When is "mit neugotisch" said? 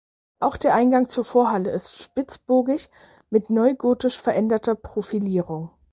3.29-4.19